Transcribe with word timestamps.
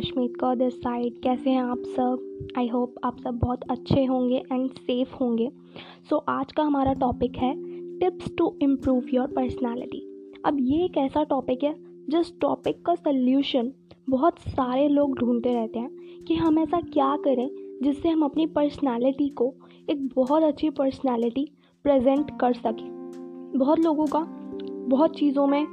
Ashmit 0.00 0.32
Kaur 0.40 0.56
this 0.56 0.80
side 0.80 1.20
कैसे 1.22 1.50
हैं 1.50 1.62
आप 1.62 1.78
सब? 1.78 2.38
आई 2.58 2.68
होप 2.68 2.94
आप 3.04 3.18
सब 3.18 3.38
बहुत 3.38 3.60
अच्छे 3.70 4.04
होंगे 4.04 4.36
एंड 4.52 4.70
सेफ़ 4.70 5.14
होंगे। 5.14 5.50
सो 6.10 6.16
so, 6.16 6.22
आज 6.28 6.52
का 6.52 6.62
हमारा 6.62 6.92
टॉपिक 6.92 7.36
है 7.36 7.54
tips 7.98 8.32
to 8.38 8.54
improve 8.62 9.02
your 9.14 9.26
personality 9.26 10.32
अब 10.44 10.56
ये 10.60 10.84
एक 10.84 10.96
ऐसा 10.96 11.22
टॉपिक 11.22 11.64
है 11.64 11.74
जिस 12.08 12.40
टॉपिक 12.40 12.84
का 12.84 12.94
सल्यूशन 12.94 13.72
बहुत 14.10 14.38
सारे 14.38 14.88
लोग 14.88 15.18
ढूंढते 15.18 15.54
रहते 15.54 15.78
हैं 15.78 15.90
कि 16.28 16.34
हम 16.34 16.58
ऐसा 16.58 16.80
क्या 16.80 17.16
करें 17.16 17.78
जिससे 17.82 18.08
हम 18.08 18.22
अपनी 18.22 18.46
पर्सनालिटी 18.46 19.28
को 19.28 19.54
एक 19.90 20.08
बहुत 20.16 20.42
अच्छी 20.42 20.70
पर्सनालिटी 20.70 21.48
प्रेजेंट 21.82 22.30
कर 22.40 22.52
सकें। 22.52 22.88
बहुत 23.56 23.78
लोगों 23.78 24.06
का 24.06 24.26
बहुत 24.88 25.16
चीज़ों 25.16 25.46
में 25.46 25.66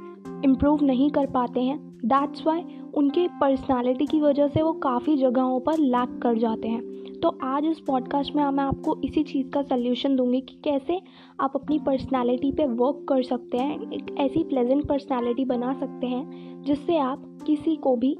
इम्प्रूव 0.44 0.84
नहीं 0.84 1.10
कर 1.10 1.26
पाते 1.26 1.60
हैं। 1.60 1.88
दैट्स 2.04 2.46
वाई 2.46 2.64
उनके 2.98 3.26
पर्सनालिटी 3.28 4.06
की 4.06 4.20
वजह 4.20 4.48
से 4.48 4.62
वो 4.62 4.72
काफ़ी 4.72 5.16
जगहों 5.16 5.58
पर 5.60 5.78
लैक 5.78 6.18
कर 6.22 6.38
जाते 6.38 6.68
हैं। 6.68 7.20
तो 7.20 7.28
आज 7.42 7.64
इस 7.64 7.80
पॉडकास्ट 7.80 8.36
में 8.36 8.44
मैं 8.44 8.64
आपको 8.64 8.96
इसी 9.04 9.22
चीज़ 9.22 9.48
का 9.50 9.62
सल्यूशन 9.62 10.16
दूँगी 10.16 10.40
कि 10.40 10.56
कैसे 10.64 10.98
आप 11.40 11.52
अपनी 11.54 11.78
पर्सनालिटी 11.78 12.50
पे 12.52 12.66
वर्क 12.66 13.04
कर 13.08 13.22
सकते 13.22 13.58
हैं, 13.58 13.90
एक 13.92 14.14
ऐसी 14.18 14.42
प्लेजेंट 14.44 14.86
पर्सनालिटी 14.86 15.44
बना 15.44 15.72
सकते 15.72 16.06
हैं, 16.06 16.62
जिससे 16.62 16.96
आप 16.96 17.38
किसी 17.46 17.76
को 17.76 17.94
भी 17.96 18.10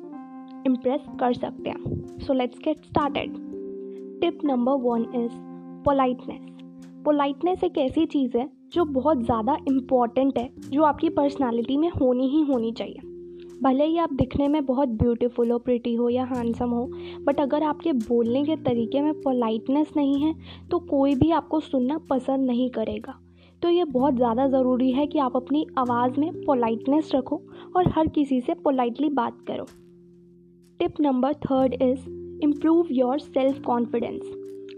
इम्प्रेस 0.67 1.01
कर 1.21 1.33
सकते 1.33 1.71
हैं। 1.71 2.19
So 2.19 2.33
let's 2.33 2.59
get 2.59 2.85
started 2.85 3.35
tip 4.21 4.45
number 4.45 4.73
one 4.73 5.07
is 5.15 5.33
politeness 5.85 6.41
politeness 7.05 7.65
एक 7.65 7.79
ऐसी 7.79 8.07
चीज़ 8.07 8.39
है 8.39 8.49
जो 8.73 8.85
बहुत 8.85 9.25
ज़्यादा 9.25 9.57
इंपॉर्टेंट 9.69 10.39
है, 10.39 10.49
जो 10.71 10.83
आपकी 10.83 11.09
पर्सनालिटी 11.09 11.77
में 11.77 11.89
होनी 11.91 12.29
ही 12.29 12.43
होनी 12.43 12.73
चाहिए। 12.73 13.08
भले 13.63 13.85
ही 13.85 13.97
आप 13.99 14.13
दिखने 14.13 14.47
में 14.49 14.65
बहुत 14.67 14.89
ब्यूटीफुल 14.89 15.51
हो 15.51 15.59
प्रिटी 15.59 15.95
हो 15.95 16.09
या 16.09 16.25
हैंडसम 16.25 16.71
हो 16.71 16.85
बट 17.25 17.41
अगर 17.41 17.63
आपके 17.63 17.93
बोलने 17.93 18.45
के 18.45 18.57
तरीके 18.57 19.01
में 19.01 19.13
पोलाइटनेस 19.23 19.93
नहीं 19.97 20.21
है 20.21 20.35
तो 20.71 20.79
कोई 20.91 21.15
भी 21.15 21.31
आपको 21.31 21.61
सुनना 21.61 21.99
पसंद 22.11 22.47
नहीं 22.47 22.69
करेगा। 22.71 23.19
तो 23.63 23.69
ये 23.69 23.85
बहुत 23.87 24.15
ज़्यादा 24.15 24.47
ज़रूरी 24.49 24.91
है 24.93 25.07
कि 25.07 25.19
आप 25.19 25.37
अपनी 25.37 25.67
आवाज़ 25.79 26.21
में 26.21 26.45
पोलाइटनेस 26.45 27.11
रखो 27.15 27.41
और 27.77 27.89
हर 27.89 28.09
किसी 28.09 28.41
से 28.41 28.55
पोलाइटली 28.55 29.09
बात 29.11 29.39
करो। 29.49 29.67
Tip 30.81 31.01
number 31.01 31.35
third 31.35 31.75
is 31.75 32.09
improve 32.45 32.89
your 32.91 33.19
self 33.19 33.61
confidence 33.63 34.21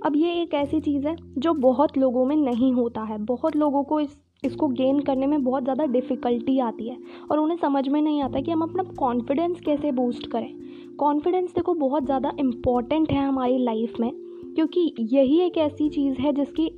अब 0.06 0.16
ये 0.16 0.32
एक 0.42 0.54
ऐसी 0.54 0.80
चीज़ 0.80 1.06
है 1.08 1.16
जो 1.38 1.52
बहुत 1.54 1.98
लोगों 1.98 2.24
में 2.26 2.36
नहीं 2.36 2.72
होता 2.72 3.02
है। 3.02 3.18
बहुत 3.26 3.56
लोगों 3.56 3.82
को 3.84 4.00
इस 4.00 4.16
इसको 4.42 4.68
गेन 4.68 5.00
करने 5.00 5.26
में 5.26 5.42
बहुत 5.44 5.62
ज़्यादा 5.62 5.84
डिफ़िकल्टी 5.86 6.58
आती 6.58 6.88
है 6.88 6.96
और 7.30 7.38
उन्हें 7.38 7.56
समझ 7.58 7.86
में 7.88 8.00
नहीं 8.02 8.22
आता 8.22 8.40
कि 8.40 8.50
हम 8.50 8.62
अपना 8.62 8.82
कॉन्फिडेंस 8.98 9.60
कैसे 9.60 9.92
बूस्ट 9.92 10.26
करें। 10.26 10.54
कॉन्फिडेंस 10.98 11.54
देखो 11.54 11.74
बहुत 11.74 12.04
ज़्यादा 12.04 12.32
इंपॉर्टेंट 12.40 13.12
है 13.12 13.26
हमारी 13.26 13.58
लाइफ 13.58 14.00
में, 14.00 14.10
क्योंकि 14.54 14.94
यही 15.00 15.40
एक 15.40 15.58
ऐसी 15.58 15.88
चीज़ 15.88 16.20
है 16.20 16.32
जिसकी 16.32 16.70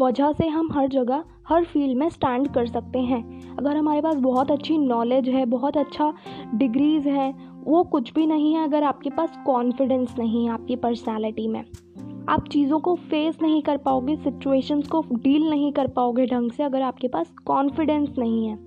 वजह 0.00 0.32
से 0.32 0.46
हम 0.48 0.68
हर 0.72 0.88
जगह, 0.88 1.24
हर 1.48 1.64
फ़ील्ड 1.64 1.98
में 1.98 2.08
स्टैंड 2.08 2.48
कर 2.48 2.66
सकते 2.66 2.98
हैं। 3.00 3.22
अगर 3.56 3.76
हमारे 3.76 4.00
पास 4.00 4.16
बहुत 4.16 4.50
अच्छी 4.50 4.78
नॉलेज 4.78 5.28
है, 5.28 5.44
बहुत 5.46 5.76
अच्छा 5.76 6.12
डिग्रीज़ 6.54 7.08
है, 7.08 7.30
वो 7.60 7.82
कुछ 7.84 8.12
भी 8.14 8.26
नहीं 8.26 8.54
है 8.54 8.64
अगर 8.64 8.82
आपके 8.82 9.10
पास 9.10 9.38
कॉन्फिडेंस 9.46 10.14
नहीं 10.18 10.44
है 10.46 10.52
आपकी 10.52 10.76
पर्सनैलिटी 10.76 11.48
में। 11.48 11.64
आप 12.30 12.48
चीज़ों 12.48 12.80
को 12.80 12.94
फेस 12.94 13.38
नहीं 13.42 13.62
कर 13.62 13.76
पाओगे 13.76 14.16
सिचुएशंस 14.16 14.88
को 14.88 15.04
डील 15.12 15.50
नहीं 15.50 15.72
कर 15.72 15.86
पाओगे 15.86 16.26
ढंग 16.26 16.50
से 16.50 16.62
अगर 16.62 16.82
आपके 16.82 17.08
पास 17.08 17.34
कॉन्फिडेंस 17.46 18.14
नहीं 18.18 18.46
है। 18.46 18.58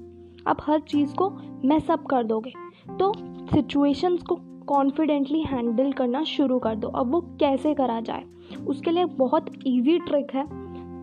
आप 0.48 0.58
हर 0.62 0.80
चीज़ 0.80 1.16
को 1.16 1.30
मैसअप 1.66 2.06
कर 2.06 2.24
दोगे। 2.24 2.54
तो 3.00 3.14
सिचुएशंस 3.56 4.24
को 4.24 4.36
कॉन्फिडेंटली 4.68 5.42
हैंडल 5.42 5.92
करना 5.92 6.24
शुरू 6.24 6.60
कर 6.60 6.76
दो। 6.76 6.88
अब 6.88 7.12
वो 7.12 7.22
कैसे 7.22 7.74
करा 7.74 8.02
जाए? 8.02 8.24
उसके 8.68 8.92
लिए 8.92 9.06
बहुत 9.06 9.46
ईजी 9.68 10.00
ट्रिक 10.00 10.28
है। 10.34 10.46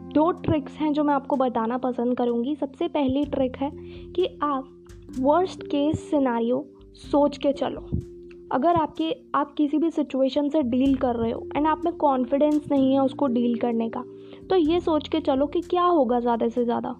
दो 0.08 0.32
ट्रिक्स 0.32 0.76
हैं 0.76 0.92
जो 0.92 1.04
मैं 1.04 1.14
आपको 1.14 1.36
बताना 1.36 1.78
पसंद 1.78 2.16
करूँगी। 2.16 2.54
सबसे 2.54 2.88
पहली 2.88 3.24
ट्रिक 3.24 3.56
है 3.56 3.70
कि 4.12 4.38
आप 4.42 4.64
वर्स्ट 5.20 5.62
केस 5.62 6.10
सिनारियो 6.10 6.66
सोच 6.94 7.38
के 7.38 7.52
चलो। 7.52 7.86
अगर 8.50 8.76
आपके, 8.76 9.14
आप 9.34 9.52
किसी 9.54 9.78
भी 9.78 9.90
सिचुएशन 9.90 10.48
से 10.48 10.62
डील 10.62 10.94
कर 10.96 11.16
रहे 11.16 11.30
हो 11.30 11.46
एंड 11.56 11.66
आप 11.66 11.84
में 11.84 11.92
कॉन्फिडेंस 11.96 12.70
नहीं 12.70 12.92
है 12.92 13.00
उसको 13.00 13.26
डील 13.28 13.58
करने 13.58 13.88
का 13.88 14.04
तो 14.50 14.56
ये 14.56 14.80
सोच 14.80 15.08
के 15.08 15.20
चलो 15.20 15.46
कि 15.46 15.60
क्या 15.60 15.82
होगा 15.82 16.18
ज़्यादा 16.20 16.48
से 16.48 16.64
ज़्यादा। 16.64 16.94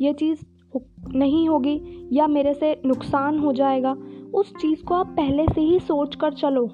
ये 0.00 0.12
चीज़ 0.12 0.44
नहीं 1.14 1.48
होगी 1.48 1.80
या 2.12 2.26
मेरे 2.26 2.52
से 2.54 2.74
नुकसान 2.86 3.38
हो 3.38 3.52
जाएगा, 3.52 3.92
उस 4.34 4.52
चीज़ 4.52 4.82
को 4.84 4.94
आप 4.94 5.14
पहले 5.16 5.44
से 5.46 5.60
ही 5.60 5.78
सोच 5.80 6.14
कर 6.14 6.32
चलो। 6.34 6.64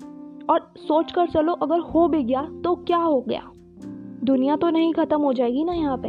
और 0.50 0.72
सोच 0.78 1.12
कर 1.12 1.26
चलो 1.26 1.52
अगर 1.54 1.80
हो 1.80 2.06
भी 2.08 2.22
गया 2.22 2.42
तो 2.64 2.74
क्या 2.76 2.98
हो 2.98 3.20
गया? 3.20 3.42
दुनिया 4.24 4.56
तो 4.56 4.70
नहीं 4.70 4.92
ख़त्म 4.92 5.20
हो 5.20 5.32
जाएगी 5.32 5.64
ना 5.64 5.72
यहाँ 5.72 6.00
पे। 6.04 6.08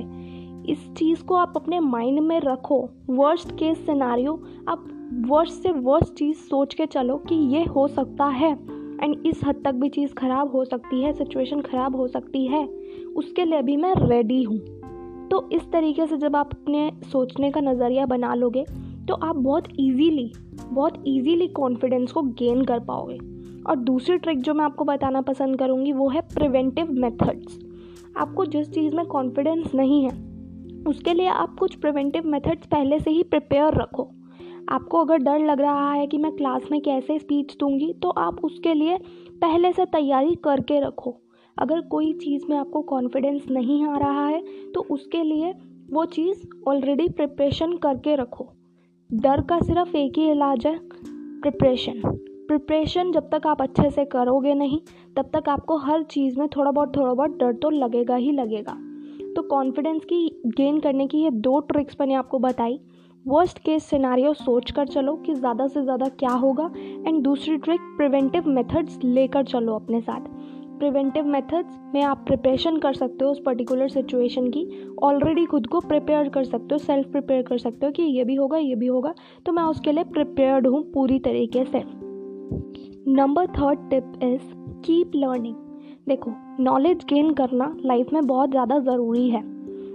इस 0.72 0.89
चीज़ 0.94 1.23
को 1.23 1.35
आप 1.35 1.53
अपने 1.56 1.79
माइंड 1.79 2.19
में 2.19 2.39
रखो। 2.39 2.79
वर्स्ट 3.09 3.51
केस 3.51 3.85
सिनारियो 3.85 4.33
आप 4.67 4.88
वर्स्ट 5.11 5.53
से 5.53 5.71
वर्स्ट 5.71 6.13
चीज़ 6.13 6.37
सोच 6.39 6.73
के 6.73 6.85
चलो 6.85 7.17
कि 7.19 7.35
ये 7.55 7.63
हो 7.65 7.87
सकता 7.87 8.25
है। 8.25 8.51
एंड 9.01 9.15
इस 9.27 9.41
हद 9.45 9.61
तक 9.65 9.73
भी 9.73 9.89
चीज़ 9.89 10.13
ख़राब 10.13 10.51
हो 10.51 10.63
सकती 10.65 11.01
है 11.03 11.11
सिचुएशन 11.13 11.61
ख़राब 11.61 11.95
हो 11.95 12.07
सकती 12.07 12.45
है। 12.47 12.65
उसके 13.15 13.45
लिए 13.45 13.61
भी 13.61 13.75
मैं 13.77 13.93
रेडी 13.99 14.41
हूँ। 14.43 14.59
तो 15.29 15.49
इस 15.51 15.71
तरीके 15.71 16.07
से 16.07 16.17
जब 16.17 16.35
आप 16.35 16.49
अपने 16.53 16.91
सोचने 17.03 17.51
का 17.51 17.61
नज़रिया 17.61 18.05
बना 18.05 18.33
लोगे 18.35 18.65
तो 19.07 19.13
आप 19.13 19.35
बहुत 19.35 19.67
इजीली 19.69 20.31
बहुत 20.63 21.03
इजीली 21.07 21.47
कॉन्फिडेंस 21.47 22.11
को 22.11 22.21
गेन 22.21 22.63
कर 22.65 22.79
पाओगे। 22.79 23.17
और 23.63 23.75
दूसरी 23.75 24.17
ट्रिक 24.17 24.41
जो 24.41 24.53
मैं 24.53 24.65
आपको 24.65 24.85
बताना 24.85 25.21
पसंद 25.21 25.59
करूँगी, 25.59 25.91
वो 25.91 26.09
है 26.09 26.21
प्रिवेंटिव 26.35 26.91
मेथड्स 26.91 27.59
आपको 28.17 28.45
जिस 28.45 28.71
चीज़ 28.71 28.95
में 28.95 29.05
कॉन्फिडेंस 29.05 29.73
नहीं 29.75 30.03
है, 30.03 30.17
उसके 30.87 31.13
लिए 31.13 31.27
आप 31.27 31.55
कुछ 31.59 31.75
प्रिवेंटिव 31.75 32.27
मेथड्स 32.27 32.67
पहले 32.67 32.99
से 32.99 33.11
ही 33.11 33.23
प्रिपेयर 33.23 33.81
रखो। 33.81 34.09
आपको 34.69 34.97
अगर 34.97 35.18
डर 35.18 35.40
लग 35.40 35.62
रहा 35.62 35.91
है 35.91 36.06
कि 36.07 36.18
मैं 36.18 36.31
क्लास 36.31 36.68
में 36.72 36.79
कैसे 36.81 37.18
स्पीच 37.19 37.56
दूँगी 37.59 37.91
तो 37.94 38.09
आप 38.09 38.44
उसके 38.46 38.74
लिए 38.74 38.97
पहले 39.41 39.72
से 39.74 39.85
तैयारी 39.85 40.35
करके 40.44 40.79
रखो। 40.79 41.16
अगर 41.57 41.81
कोई 41.88 42.12
चीज़ 42.13 42.46
में 42.50 42.57
आपको 42.57 42.81
कॉन्फिडेंस 42.81 43.46
नहीं 43.51 43.84
आ 43.85 43.97
रहा 43.97 44.25
है 44.28 44.41
तो 44.74 44.85
उसके 44.91 45.24
लिए 45.24 45.53
वो 45.91 46.06
चीज़ 46.06 46.46
ऑलरेडी 46.68 47.07
प्रिपरेशन 47.09 47.75
करके 47.78 48.16
रखो। 48.16 48.47
डर 49.09 49.41
का 49.41 49.59
सिर्फ़ 49.59 49.96
एक 49.97 50.18
ही 50.18 50.29
इलाज 50.31 50.66
है 50.68 50.78
प्रिपरेशन 51.41 52.01
प्रिपरेशन 52.47 53.12
जब 53.12 53.30
तक 53.30 53.47
आप 53.47 53.62
अच्छे 53.62 53.90
से 53.90 54.06
करोगे 54.06 54.53
नहीं, 54.53 54.80
तब 55.18 55.30
तक 55.34 55.50
आपको 55.50 55.78
हर 55.78 56.03
चीज़ 56.03 56.40
में 56.40 56.47
थोड़ा 56.47 56.72
बहुत 56.72 56.95
थोड़ा 56.97 57.13
बहुत 57.13 57.38
डर 57.38 57.53
तो 57.53 57.69
लगेगा 57.69 58.16
ही 58.16 58.31
लगेगा। 58.31 58.74
तो 59.35 59.41
कॉन्फिडेंस 59.41 60.03
की 60.06 60.28
गेन 60.47 60.80
करने 60.80 61.07
की 61.07 61.18
ये 61.18 61.30
दो 61.31 61.59
ट्रिक्स 61.59 61.95
मैंने 62.00 62.13
आपको 62.13 62.40
बताई। 62.40 62.80
वर्स्ट 63.25 63.59
केस 63.59 63.84
सिनारियो 63.84 64.31
सोच 64.34 64.72
कर 64.72 64.88
चलो 64.88 65.13
कि 65.16 65.34
ज़्यादा 65.34 65.67
से 65.67 65.81
ज़्यादा 65.84 66.07
क्या 66.19 66.31
होगा 66.31 66.69
एंड 67.07 67.22
दूसरी 67.23 67.56
ट्रिक 67.57 67.81
प्रिवेंटिव 67.97 68.47
मेथड्स 68.47 68.97
लेकर 69.03 69.44
चलो 69.44 69.75
अपने 69.75 70.01
साथ। 70.01 70.28
प्रिवेंटिव 70.79 71.25
मेथड्स 71.25 71.78
में 71.94 72.01
आप 72.03 72.23
प्रिपरेशन 72.25 72.78
कर 72.78 72.94
सकते 72.94 73.25
हो 73.25 73.31
उस 73.31 73.41
पर्टिकुलर 73.45 73.89
सिचुएशन 73.89 74.50
की। 74.50 74.66
ऑलरेडी 75.03 75.45
खुद 75.45 75.67
को 75.67 75.79
प्रिपेयर 75.81 76.29
कर 76.29 76.44
सकते 76.44 76.75
हो 76.75 76.78
सेल्फ 76.79 77.12
प्रिपेयर 77.12 77.44
कर 77.44 77.57
सकते 77.57 77.85
हो 77.85 77.91
कि 77.91 78.03
ये 78.03 78.23
भी 78.23 78.35
होगा, 78.35 78.57
ये 78.57 78.75
भी 78.75 78.88
होगा। 78.88 79.13
तो 79.45 79.51
मैं 79.51 79.63
उसके 79.63 79.91
लिए 79.91 80.03
प्रिपेयर्ड 80.03 80.67
हूँ 80.67 80.83
पूरी 80.94 81.19
तरीके 81.19 81.66
से। 81.66 81.83
Number 83.13 83.47
third 83.51 83.89
tip 83.89 84.19
is 84.23 84.53
keep 84.85 85.12
learning 85.16 85.56
देखो 86.07 86.33
नॉलेज 86.59 87.06
गेन 87.09 87.33
करना 87.33 87.73
लाइफ 87.85 88.13
में 88.13 88.25
बहुत 88.28 88.50
ज़्यादा 88.50 88.79
ज़रूरी 88.81 89.29
है। 89.29 89.52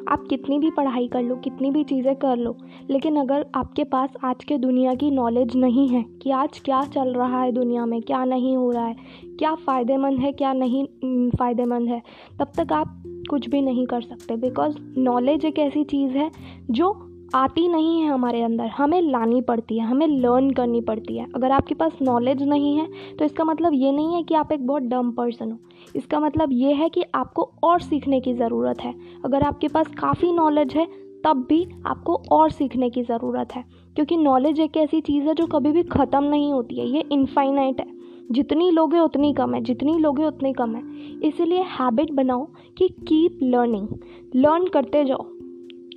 आप 0.08 0.26
कितनी 0.30 0.58
भी 0.58 0.70
पढ़ाई 0.70 1.08
कर 1.08 1.22
लो, 1.22 1.36
कितनी 1.36 1.70
भी 1.70 1.84
चीज़ें 1.84 2.14
कर 2.16 2.36
लो, 2.36 2.56
लेकिन 2.90 3.16
अगर 3.16 3.46
आपके 3.54 3.84
पास 3.84 4.10
आज 4.24 4.44
के 4.44 4.58
दुनिया 4.58 4.94
की 4.94 5.10
नॉलेज 5.10 5.56
नहीं 5.56 5.88
है 5.88 6.02
कि 6.22 6.30
आज 6.30 6.58
क्या 6.58 6.82
चल 6.84 7.12
रहा 7.14 7.42
है 7.42 7.52
दुनिया 7.52 7.86
में, 7.86 8.02
क्या 8.02 8.24
नहीं 8.24 8.56
हो 8.56 8.70
रहा 8.70 8.86
है, 8.86 8.96
क्या 9.38 9.54
फ़ायदेमंद 9.54 10.18
है, 10.18 10.32
क्या 10.32 10.52
नहीं 10.52 10.86
फ़ायदेमंद 11.30 11.88
है, 11.88 12.02
तब 12.40 12.52
तक 12.56 12.72
आप 12.72 13.02
कुछ 13.30 13.48
भी 13.48 13.60
नहीं 13.62 13.86
कर 13.86 14.00
सकते 14.00 14.36
बिकॉज़ 14.36 14.76
नॉलेज 14.98 15.44
एक 15.44 15.58
ऐसी 15.58 15.84
चीज़ 15.84 16.16
है 16.16 16.30
जो 16.70 17.07
आती 17.34 17.66
नहीं 17.68 18.00
है 18.00 18.08
हमारे 18.08 18.42
अंदर। 18.42 18.66
हमें 18.66 19.00
लानी 19.02 19.40
पड़ती 19.40 19.78
है, 19.78 19.84
हमें 19.86 20.06
लर्न 20.06 20.50
करनी 20.50 20.80
पड़ती 20.80 21.16
है। 21.18 21.26
अगर 21.34 21.50
आपके 21.50 21.74
पास 21.74 21.98
नॉलेज 22.02 22.42
नहीं 22.42 22.76
है 22.76 22.86
तो 23.18 23.24
इसका 23.24 23.44
मतलब 23.44 23.72
ये 23.74 23.92
नहीं 23.92 24.14
है 24.14 24.22
कि 24.22 24.34
आप 24.34 24.52
एक 24.52 24.66
बहुत 24.66 24.82
डम 24.82 25.10
पर्सन 25.10 25.50
हो। 25.52 25.58
इसका 25.96 26.20
मतलब 26.20 26.52
ये 26.52 26.72
है 26.72 26.88
कि 26.88 27.04
आपको 27.14 27.50
और 27.62 27.80
सीखने 27.80 28.20
की 28.20 28.34
ज़रूरत 28.34 28.80
है। 28.80 28.94
अगर 29.24 29.42
आपके 29.42 29.68
पास 29.68 29.88
काफ़ी 29.88 30.32
नॉलेज 30.32 30.74
है, 30.74 30.86
तब 31.24 31.46
भी 31.48 31.66
आपको 31.86 32.14
और 32.32 32.50
सीखने 32.50 32.90
की 32.90 33.02
ज़रूरत 33.02 33.54
है। 33.54 33.64
क्योंकि 33.96 34.16
नॉलेज 34.16 34.60
एक 34.60 34.76
ऐसी 34.76 35.00
चीज़ 35.00 35.24
है 35.24 35.34
जो 35.34 35.46
कभी 35.46 35.72
भी 35.72 35.82
ख़त्म 35.82 36.24
नहीं 36.24 36.52
होती 36.52 36.80
है। 36.80 36.86
ये 36.86 37.04
इनफाइनाइट 37.12 37.80
है। 37.80 37.86
जितनी 38.30 38.70
लोगे 38.70 38.98
उतनी 38.98 39.32
कम 39.32 39.54
है, 39.54 39.60
जितनी 39.60 39.98
लोगे 39.98 40.24
उतनी 40.24 40.52
कम 40.52 40.74
है। 40.74 40.82
इसीलिए 41.24 41.62
हैबिट 41.70 42.12
बनाओ 42.12 42.46
कि 42.78 42.88
कीप 42.88 43.38
लर्निंग 43.42 43.88
लर्न 44.36 44.66
करते 44.66 45.04
जाओ। 45.04 45.26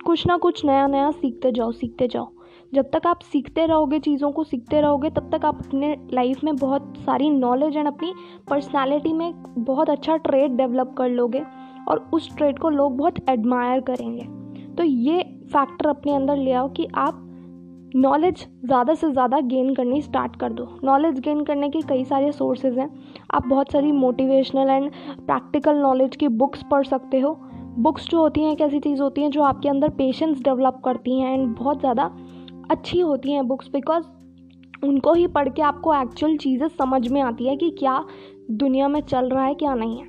कुछ 0.04 0.26
ना 0.26 0.36
कुछ 0.36 0.64
नया 0.64 0.86
नया 0.86 1.10
सीखते 1.10 1.50
जाओ 1.52 1.72
सीखते 1.72 2.06
जाओ। 2.08 2.28
जब 2.72 2.90
तक 2.90 3.06
आप 3.06 3.20
सीखते 3.22 3.64
रहोगे, 3.66 3.98
चीज़ों 3.98 4.30
को 4.32 4.44
सीखते 4.44 4.80
रहोगे, 4.80 5.10
तब 5.10 5.28
तक 5.32 5.44
आप 5.44 5.58
अपने 5.58 5.96
लाइफ 6.14 6.44
में 6.44 6.54
बहुत 6.56 6.92
सारी 6.98 7.30
नॉलेज 7.30 7.76
एंड 7.76 7.86
अपनी 7.86 8.12
पर्सनालिटी 8.50 9.12
में 9.12 9.32
बहुत 9.58 9.90
अच्छा 9.90 10.16
ट्रेड 10.18 10.56
डेवलप 10.56 10.94
कर 10.98 11.08
लोगे 11.08 11.42
और 11.88 12.08
उस 12.14 12.34
ट्रेड 12.36 12.58
को 12.58 12.70
लोग 12.70 12.96
बहुत 12.96 13.28
एडमायर 13.28 13.80
करेंगे। 13.80 14.24
तो 14.74 14.82
ये 14.82 15.22
फैक्टर 15.52 15.88
अपने 15.88 16.14
अंदर 16.14 16.36
ले 16.36 16.52
आओ 16.52 16.68
कि 16.68 16.88
आप 16.96 17.18
नॉलेज 17.96 18.46
ज़्यादा 18.64 18.94
से 18.94 19.10
ज़्यादा 19.12 19.40
गेन 19.40 19.74
करनी 19.74 20.00
स्टार्ट 20.02 20.36
कर 20.36 20.52
दो। 20.52 20.68
नॉलेज 20.84 21.18
गेन 21.20 21.44
करने 21.44 21.68
के 21.70 21.80
कई 21.88 22.04
सारे 22.04 22.30
सोर्सेज 22.32 22.78
हैं। 22.78 22.88
आप 23.30 23.46
बहुत 23.46 23.72
सारी 23.72 23.92
मोटिवेशनल 23.92 24.70
एंड 24.70 24.90
प्रैक्टिकल 25.16 25.76
नॉलेज 25.76 26.16
की 26.16 26.28
बुक्स 26.28 26.62
पढ़ 26.70 26.84
सकते 26.84 27.20
हो। 27.20 27.32
बुक्स 27.74 28.08
जो 28.08 28.18
होती 28.18 28.40
हैं, 28.40 28.52
एक 28.52 28.60
ऐसी 28.60 28.78
चीज़ 28.80 29.00
होती 29.02 29.20
हैं 29.22 29.30
जो 29.30 29.42
आपके 29.42 29.68
अंदर 29.68 29.88
पेशेंस 29.88 30.40
डेवलप 30.42 30.80
करती 30.84 31.18
हैं 31.20 31.32
एंड 31.34 31.54
बहुत 31.56 31.80
ज़्यादा 31.80 32.04
अच्छी 32.70 32.98
होती 33.00 33.32
हैं 33.32 33.46
बुक्स 33.48 33.68
बिकॉज़ 33.68 34.04
उनको 34.84 35.12
ही 35.12 35.26
पढ़ 35.26 35.48
के 35.48 35.62
आपको 35.62 35.94
एक्चुअल 35.94 36.36
चीज़ें 36.36 36.66
समझ 36.68 37.06
में 37.08 37.20
आती 37.22 37.46
है 37.46 37.56
कि 37.56 37.70
क्या 37.70 38.04
दुनिया 38.50 38.88
में 38.88 39.00
चल 39.00 39.28
रहा 39.28 39.44
है, 39.44 39.54
क्या 39.54 39.74
नहीं 39.74 39.98
है। 39.98 40.06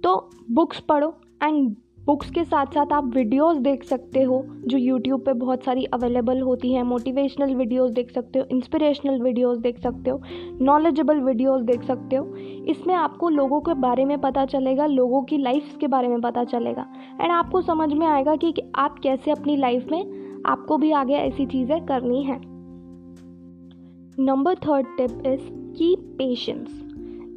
तो 0.00 0.30
बुक्स 0.50 0.80
पढ़ो 0.80 1.14
एंड 1.42 1.74
बुक्स 2.06 2.28
के 2.30 2.42
साथ 2.44 2.66
साथ 2.66 2.92
आप 2.92 3.04
वीडियोस 3.14 3.56
देख 3.58 3.84
सकते 3.84 4.22
हो 4.22 4.42
जो 4.64 4.78
यूट्यूब 4.78 5.20
पे 5.20 5.32
बहुत 5.32 5.62
सारी 5.64 5.84
अवेलेबल 5.94 6.40
होती 6.40 6.72
हैं। 6.72 6.82
मोटिवेशनल 6.82 7.54
वीडियोस 7.54 7.90
देख 7.90 8.10
सकते 8.10 8.38
हो 8.38 8.44
इंस्पिरेशनल 8.50 9.20
वीडियोस 9.22 9.58
देख 9.58 9.78
सकते 9.78 10.10
हो 10.10 10.20
नॉलेजेबल 10.60 11.20
वीडियोस 11.20 11.62
देख 11.62 11.82
सकते 11.82 12.16
हो। 12.16 12.34
इसमें 12.68 12.94
आपको 12.94 13.28
लोगों 13.28 13.60
के 13.60 13.74
बारे 13.76 14.04
में 14.04 14.18
पता 14.20 14.44
चलेगा 14.44 14.86
लोगों 14.86 15.22
की 15.22 15.38
लाइफ 15.38 15.76
के 15.80 15.86
बारे 15.86 16.08
में 16.08 16.20
पता 16.20 16.44
चलेगा। 16.44 16.86
एंड 17.20 17.32
आपको 17.32 17.60
समझ 17.62 17.92
में 17.92 18.06
आएगा 18.06 18.36
कि, 18.36 18.54
आप 18.76 18.98
कैसे 18.98 19.30
अपनी 19.30 19.56
लाइफ 19.56 19.88
में 19.92 20.42
आपको 20.46 20.78
भी 20.78 20.92
आगे 20.92 21.14
ऐसी 21.14 21.46
चीज़ें 21.46 21.84
करनी 21.86 22.22
है। 22.22 22.38
Number 24.20 24.54
third 24.58 24.96
tip 24.96 25.26
is 25.26 25.50
key 25.78 25.94
patience 26.18 26.82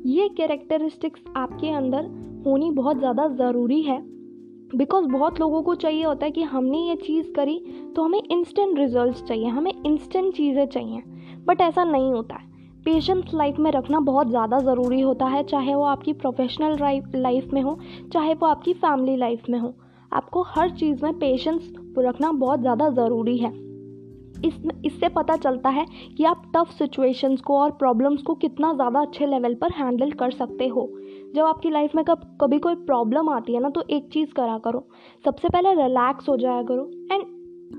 ये 0.05 0.29
कैरेक्टरिस्टिक्स 0.37 1.23
आपके 1.37 1.71
अंदर 1.71 2.05
होनी 2.45 2.71
बहुत 2.71 2.99
ज़्यादा 2.99 3.27
ज़रूरी 3.35 3.81
है। 3.81 4.01
बिकॉज़ 4.75 5.05
बहुत 5.05 5.39
लोगों 5.39 5.61
को 5.63 5.75
चाहिए 5.75 6.03
होता 6.03 6.25
है 6.25 6.31
कि 6.31 6.43
हमने 6.43 6.77
ये 6.79 6.95
चीज़ 6.95 7.31
करी 7.31 7.57
तो 7.95 8.03
हमें 8.03 8.21
इंस्टेंट 8.21 8.77
रिज़ल्ट 8.79 9.23
चाहिए, 9.23 9.47
हमें 9.47 9.71
इंस्टेंट 9.85 10.33
चीज़ें 10.35 10.65
चाहिए। 10.65 11.01
बट 11.45 11.61
ऐसा 11.61 11.83
नहीं 11.83 12.11
होता 12.11 12.35
है। 12.35 12.47
पेशेंस 12.85 13.31
लाइफ 13.33 13.59
में 13.59 13.71
रखना 13.71 13.99
बहुत 13.99 14.29
ज़्यादा 14.29 14.59
ज़रूरी 14.59 14.99
होता 15.01 15.25
है, 15.25 15.43
चाहे 15.43 15.75
वो 15.75 15.83
आपकी 15.83 16.13
प्रोफेशनल 16.13 16.77
लाइफ 17.15 17.49
में 17.53 17.61
हो, 17.61 17.77
चाहे 18.13 18.33
वो 18.33 18.47
आपकी 18.47 18.73
फैमिली 18.73 19.15
लाइफ 19.15 19.49
में 19.49 19.59
हो। 19.59 19.73
आपको 20.13 20.41
हर 20.47 20.69
चीज़ 20.69 21.03
में 21.03 21.19
पेशेंस 21.19 21.73
रखना 21.97 22.31
बहुत 22.31 22.59
ज़्यादा 22.59 22.89
ज़रूरी 22.89 23.37
है। 23.37 23.68
इस, 24.45 24.53
इससे 24.85 25.09
पता 25.09 25.35
चलता 25.37 25.69
है 25.69 25.85
कि 26.17 26.23
आप 26.25 26.43
टफ 26.55 26.71
सिचुएशंस 26.73 27.41
को 27.41 27.57
और 27.57 27.71
प्रॉब्लम्स 27.79 28.21
को 28.21 28.35
कितना 28.35 28.73
ज़्यादा 28.73 29.01
अच्छे 29.01 29.25
लेवल 29.25 29.55
पर 29.55 29.71
हैंडल 29.73 30.11
कर 30.13 30.31
सकते 30.31 30.67
हो। 30.67 30.87
जब 31.35 31.43
आपकी 31.43 31.69
लाइफ 31.69 31.95
में 31.95 32.03
कब, 32.05 32.21
कभी 32.41 32.59
कोई 32.59 32.75
प्रॉब्लम 32.75 33.29
आती 33.29 33.53
है 33.53 33.61
ना 33.61 33.69
तो 33.69 33.83
एक 33.89 34.09
चीज़ 34.13 34.33
करा 34.33 34.57
करो। 34.57 34.87
सबसे 35.25 35.49
पहले 35.49 35.73
रिलैक्स 35.75 36.29
हो 36.29 36.37
जाया 36.37 36.61
करो 36.63 36.89
एंड 37.11 37.25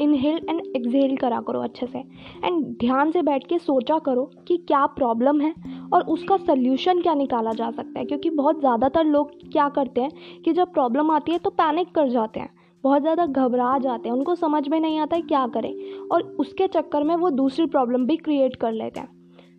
इनहेल 0.01 0.37
एंड 0.49 0.61
एक्सहेल 0.77 1.17
करा 1.17 1.41
करो 1.41 1.61
अच्छे 1.61 1.87
से। 1.87 1.99
एंड 1.99 2.65
ध्यान 2.81 3.11
से 3.11 3.23
बैठ 3.23 3.47
के 3.47 3.59
सोचा 3.59 3.99
करो 3.99 4.25
कि 4.49 4.57
क्या 4.59 4.85
प्रॉब्लम 4.93 5.41
है 5.41 5.53
और 5.93 6.03
उसका 6.09 6.37
सल्यूशन 6.37 7.01
क्या 7.01 7.15
निकाला 7.15 7.53
जा 7.53 7.71
सकता 7.71 7.99
है। 7.99 8.05
क्योंकि 8.05 8.31
बहुत 8.31 8.61
ज़्यादातर 8.61 9.05
लोग 9.07 9.33
क्या 9.53 9.69
करते 9.69 10.01
हैं 10.01 10.43
कि 10.45 10.53
जब 10.53 10.73
प्रॉब्लम 10.73 11.11
आती 11.11 11.33
है 11.33 11.39
तो 11.39 11.51
पैनिक 11.53 11.95
कर 11.95 12.09
जाते 12.09 12.41
हैं। 12.41 12.49
बहुत 12.85 13.03
ज़्यादा 13.03 13.27
घबरा 13.27 13.77
जाते 13.79 14.09
हैं, 14.09 14.17
उनको 14.17 14.35
समझ 14.35 14.69
में 14.69 14.79
नहीं 14.81 14.99
आता 14.99 15.17
है 15.17 15.23
क्या 15.23 15.47
करें 15.47 15.75
और 16.07 16.23
उसके 16.41 16.67
चक्कर 16.69 17.05
में 17.05 17.15
वो 17.17 17.31
दूसरी 17.33 17.67
प्रॉब्लम 17.67 18.07
भी 18.07 18.17
क्रिएट 18.19 18.57
कर 18.57 18.73
लेते 18.73 19.01
हैं। 19.01 19.09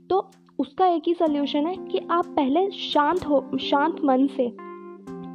तो 0.10 0.30
उसका 0.60 0.88
एक 0.88 1.04
ही 1.08 1.14
सोल्यूशन 1.14 1.68
है 1.68 1.76
कि 1.82 2.00
आप 2.12 2.26
पहले 2.28 2.70
शांत 2.72 3.26
हो, 3.26 3.46
शांत 3.60 4.02
मन 4.06 4.28
से 4.28 4.44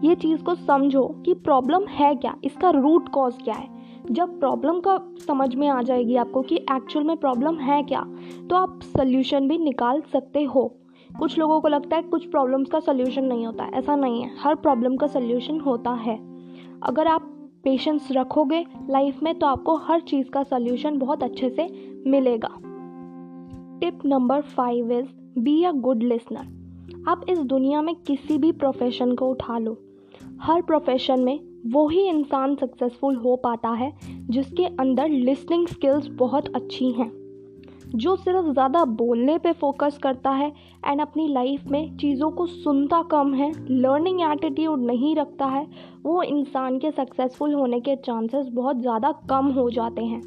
ये 0.04 0.14
चीज़ 0.14 0.42
को 0.44 0.54
समझो 0.54 1.06
कि 1.24 1.34
प्रॉब्लम 1.34 1.86
है 1.88 2.14
क्या, 2.14 2.34
इसका 2.44 2.70
रूट 2.70 3.08
कॉज 3.08 3.38
क्या 3.44 3.54
है। 3.54 3.74
जब 4.08 4.38
प्रॉब्लम 4.40 4.80
का 4.80 4.98
समझ 5.20 5.54
में 5.54 5.68
आ 5.68 5.80
जाएगी 5.82 6.16
आपको 6.16 6.42
कि 6.42 6.56
एक्चुअल 6.56 7.04
में 7.04 7.16
प्रॉब्लम 7.16 7.56
है 7.58 7.82
क्या 7.82 8.02
तो 8.50 8.56
आप 8.56 8.80
सल्यूशन 8.84 9.48
भी 9.48 9.58
निकाल 9.58 10.00
सकते 10.12 10.42
हो। 10.44 10.66
कुछ 11.10 11.38
लोगों 11.38 11.60
को 11.60 11.68
लगता 11.68 11.96
है 11.96 12.02
कुछ 12.04 12.26
प्रॉब्लम्स 12.26 12.70
का 12.70 12.80
सोल्यूशन 12.80 13.24
नहीं 13.24 13.46
होता, 13.46 13.64
ऐसा 13.68 13.96
नहीं 13.96 14.22
है। 14.22 14.30
हर 14.38 14.54
प्रॉब्लम 14.56 14.96
का 14.96 15.06
सोल्यूशन 15.06 15.60
होता 15.60 15.90
है। 15.92 16.16
अगर 16.82 17.06
आप 17.06 17.32
पेशेंस 17.66 18.08
रखोगे 18.12 18.64
लाइफ 18.90 19.22
में 19.22 19.38
तो 19.38 19.46
आपको 19.46 19.76
हर 19.76 20.00
चीज़ 20.00 20.28
का 20.30 20.42
सोल्यूशन 20.42 20.98
बहुत 20.98 21.22
अच्छे 21.22 21.50
से 21.50 21.64
मिलेगा। 22.06 22.48
Tip 23.80 23.98
number 24.06 24.40
five 24.40 24.92
is 24.92 25.06
be 25.38 25.64
a 25.64 25.72
good 25.72 26.02
listener 26.02 27.04
आप 27.08 27.24
इस 27.28 27.38
दुनिया 27.38 27.82
में 27.82 27.94
किसी 27.94 28.38
भी 28.38 28.52
प्रोफेशन 28.52 29.14
को 29.14 29.26
उठा 29.26 29.58
लो। 29.58 29.76
हर 30.40 30.62
प्रोफेशन 30.62 31.20
में 31.20 31.40
वो 31.66 31.88
ही 31.88 32.08
इंसान 32.08 32.54
सक्सेसफुल 32.54 33.16
हो 33.16 33.36
पाता 33.36 33.68
है, 33.68 33.92
जिसके 34.30 34.64
अंदर 34.64 35.08
लिसनिंग 35.08 35.66
स्किल्स 35.66 36.06
बहुत 36.06 36.48
अच्छी 36.54 36.90
हैं। 36.90 37.25
जो 37.86 38.14
सिर्फ़ 38.16 38.46
ज़्यादा 38.46 38.84
बोलने 38.84 39.36
पे 39.38 39.52
फोकस 39.52 39.98
करता 40.02 40.30
है 40.30 40.52
एंड 40.84 41.00
अपनी 41.00 41.26
लाइफ 41.28 41.66
में 41.70 41.96
चीज़ों 41.96 42.30
को 42.30 42.46
सुनता 42.46 43.02
कम 43.02 43.32
है 43.34 43.50
लर्निंग 43.70 44.20
एटीट्यूड 44.22 44.80
नहीं 44.80 45.14
रखता 45.16 45.46
है, 45.46 45.66
वो 46.04 46.22
इंसान 46.22 46.78
के 46.78 46.90
सक्सेसफुल 46.90 47.54
होने 47.54 47.80
के 47.80 47.96
चांसेस 47.96 48.46
बहुत 48.52 48.80
ज़्यादा 48.80 49.12
कम 49.30 49.50
हो 49.52 49.68
जाते 49.70 50.04
हैं। 50.04 50.20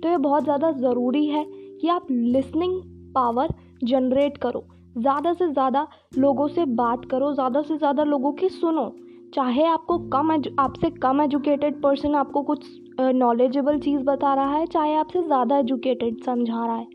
तो 0.00 0.08
ये 0.08 0.16
बहुत 0.18 0.44
ज़्यादा 0.44 0.70
ज़रूरी 0.72 1.26
है 1.26 1.44
कि 1.80 1.88
आप 1.88 2.06
लिसनिंग 2.10 2.80
पावर 3.14 3.54
जनरेट 3.84 4.36
करो। 4.36 4.64
ज़्यादा 4.98 5.32
से 5.32 5.48
ज़्यादा 5.48 5.86
लोगों 6.18 6.46
से 6.48 6.64
बात 6.66 7.04
करो, 7.04 7.32
ज़्यादा 7.34 7.62
से 7.62 7.76
ज़्यादा 7.76 8.04
लोगों 8.04 8.32
की 8.32 8.48
सुनो। 8.48 8.92
चाहे 9.34 9.64
आपको 9.66 9.98
कम 10.08 10.30
आपसे 10.58 10.90
कम 10.92 11.20
एजुकेटेड 11.20 11.80
पर्सन 11.82 12.14
आपको 12.14 12.42
कुछ 12.42 12.64
नॉलेजेबल 13.00 13.78
चीज़ 13.78 14.02
बता 14.02 14.34
रहा 14.34 14.54
है, 14.54 14.66
चाहे 14.66 14.94
आपसे 14.94 15.22
ज़्यादा 15.22 15.58
एजुकेटेड 15.58 16.22
समझा 16.24 16.66
रहा 16.66 16.76
है। 16.76 16.86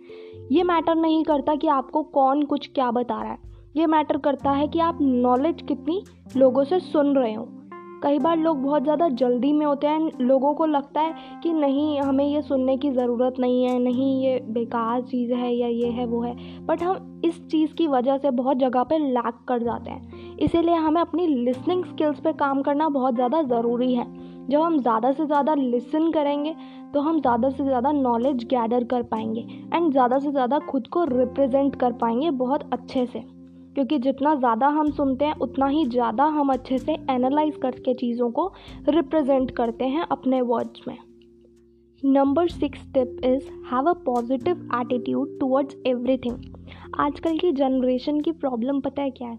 ये 0.52 0.64
मैटर 0.64 0.96
नहीं 0.96 1.24
करता 1.24 1.56
कि 1.56 1.68
आपको 1.68 2.04
कौन 2.04 2.44
कुछ 2.44 2.68
क्या 2.68 2.92
बता 2.92 3.22
रहा 3.22 3.32
है। 3.32 3.38
ये 3.78 3.86
मैटर 3.86 4.18
करता 4.18 4.52
है 4.52 4.68
कि 4.68 4.80
आप 4.80 4.98
नॉलेज 5.02 5.62
कितनी 5.62 6.02
लोगों 6.38 6.64
से 6.64 6.80
सुन 6.80 7.16
रहे 7.16 7.34
हो। 7.34 7.48
कई 8.04 8.20
बार 8.20 8.38
लोग 8.38 8.62
बहुत 8.64 8.84
ज़्यादा 8.84 9.08
जल्दी 9.10 9.54
में 9.54 9.66
होते 9.66 9.88
हैं, 9.88 10.12
लोगों 10.22 10.54
को 10.54 10.66
लगता 10.66 11.02
है 11.02 11.40
कि 11.44 11.54
नहीं, 11.54 12.00
हमें 12.02 12.26
ये 12.26 12.42
सुनने 12.42 12.78
की 12.78 12.92
ज़रूरत 12.92 13.36
नहीं 13.40 13.64
है, 13.64 13.80
नहीं, 13.80 14.24
ये 14.24 14.40
बेकार 14.50 15.02
चीज़ 15.02 15.34
है 15.34 15.56
या 15.56 15.68
ये 15.68 15.88
है, 15.88 16.06
वो 16.06 16.22
है। 16.22 16.66
बट 16.66 16.84
हम 16.84 17.22
इस 17.26 17.48
चीज़ 17.48 17.74
की 17.74 17.88
वजह 17.88 18.18
से 18.18 18.32
बहुत 18.32 18.58
जगह 18.58 18.84
पे 18.84 18.98
लैक 18.98 19.40
कर 19.48 19.64
जाते 19.64 19.92
हैं। 19.92 20.38
इसीलिए 20.38 20.76
हमें 20.76 21.02
अपनी 21.02 21.28
लिसनिंग 21.28 21.86
स्किल्स 21.86 22.20
पे 22.20 22.34
काम 22.34 22.62
करना 22.62 22.90
बहुत 22.90 23.16
ज़्यादा 23.16 23.42
ज़रूरी 23.42 23.94
है। 23.94 24.25
जब 24.50 24.62
हम 24.62 24.80
ज़्यादा 24.80 25.12
से 25.12 25.26
ज़्यादा 25.26 25.54
लिसन 25.54 26.12
करेंगे 26.12 26.56
तो 26.94 27.02
हम 27.02 27.20
ज़्यादा 27.22 27.50
से 27.50 27.64
ज़्यादा 27.64 27.92
नॉलेज 27.92 28.44
गैदर 28.44 28.84
कर 28.84 29.04
पाएँगे 29.04 29.42
एंड 29.74 29.92
ज़्यादा 29.92 30.20
से 30.20 30.32
ज़्यादा 30.32 30.60
खुद 30.62 30.88
को 30.88 31.04
रिप्रेजेंट 31.06 31.76
कर 31.76 31.94
पाएँगे 31.94 32.30
बहुत 32.34 32.70
अच्छे 32.74 33.06
से। 33.06 33.20
क्योंकि 33.76 33.98
जितना 34.00 34.34
ज़्यादा 34.36 34.68
हम 34.68 34.92
सुनते 34.92 35.26
हैं, 35.26 35.34
उतना 35.36 35.68
ही 35.68 35.86
ज़्यादा 35.86 36.26
हम 36.26 36.50
अच्छे 36.50 36.78
से 36.78 36.94
एनालाइज 37.12 37.58
करके 37.62 37.94
चीज़ों 37.94 38.30
को 38.32 38.52
रिप्रेजेंट 38.90 39.52
करते 39.52 39.86
हैं 39.86 40.06
अपने 40.12 40.42
वर्ड्स 40.44 40.88
में। 40.88 40.98
Number 42.04 42.48
six 42.50 42.88
tip 42.94 43.20
is 43.26 43.50
have 43.74 43.90
a 43.90 43.94
positive 44.06 44.70
attitude 44.76 45.38
towards 45.40 45.76
everything 45.88 46.38
आजकल 47.00 47.38
की 47.38 47.52
जनरेशन 47.54 48.22
की 48.22 48.32
प्रॉब्लम 48.34 48.80
पता 48.80 49.02
है 49.02 49.10
क्या 49.12 49.28
है? 49.28 49.38